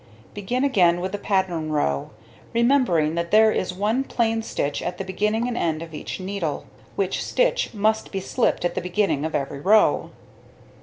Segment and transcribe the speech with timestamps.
[0.33, 2.09] Begin again with the pattern row,
[2.55, 6.65] remembering that there is 1 plain stitch at the beginning and end of each needle,
[6.95, 10.09] which stitch must be slipped at the beginning of every row.